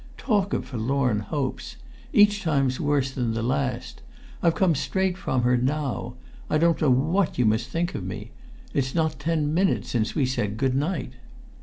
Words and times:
Talk 0.17 0.51
of 0.53 0.65
forlorn 0.65 1.19
hopes! 1.19 1.75
Each 2.11 2.41
time's 2.41 2.79
worse 2.79 3.11
than 3.11 3.35
the 3.35 3.43
last. 3.43 4.01
I've 4.41 4.55
come 4.55 4.73
straight 4.73 5.15
from 5.15 5.43
her 5.43 5.55
now. 5.55 6.15
I 6.49 6.57
don't 6.57 6.81
know 6.81 6.89
what 6.89 7.37
you 7.37 7.45
must 7.45 7.67
think 7.69 7.93
of 7.93 8.03
me! 8.03 8.31
It's 8.73 8.95
not 8.95 9.19
ten 9.19 9.53
minutes 9.53 9.89
since 9.91 10.15
we 10.15 10.25
said 10.25 10.57
good 10.57 10.73
night." 10.73 11.11